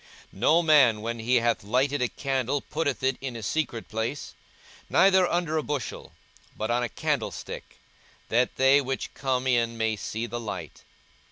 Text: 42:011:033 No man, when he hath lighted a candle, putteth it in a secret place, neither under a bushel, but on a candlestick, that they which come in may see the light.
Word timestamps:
42:011:033 0.33 0.39
No 0.39 0.63
man, 0.63 1.01
when 1.01 1.19
he 1.19 1.35
hath 1.35 1.63
lighted 1.63 2.01
a 2.01 2.07
candle, 2.07 2.59
putteth 2.59 3.03
it 3.03 3.17
in 3.21 3.35
a 3.35 3.43
secret 3.43 3.87
place, 3.87 4.33
neither 4.89 5.31
under 5.31 5.57
a 5.57 5.61
bushel, 5.63 6.11
but 6.57 6.71
on 6.71 6.81
a 6.81 6.89
candlestick, 6.89 7.77
that 8.29 8.55
they 8.55 8.81
which 8.81 9.13
come 9.13 9.45
in 9.45 9.77
may 9.77 9.95
see 9.95 10.25
the 10.25 10.39
light. 10.39 10.81